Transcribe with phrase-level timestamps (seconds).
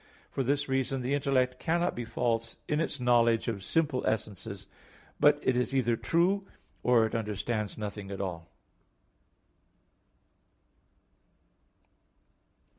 [0.31, 4.65] For this reason the intellect cannot be false in its knowledge of simple essences;
[5.19, 6.47] but it is either true,
[6.81, 8.49] or it understands nothing at all.